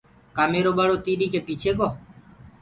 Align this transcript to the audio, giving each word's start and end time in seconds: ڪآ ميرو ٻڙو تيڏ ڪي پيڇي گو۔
ڪآ 0.35 0.43
ميرو 0.53 0.71
ٻڙو 0.77 0.95
تيڏ 1.05 1.21
ڪي 1.31 1.39
پيڇي 1.47 1.71
گو۔ 1.77 1.87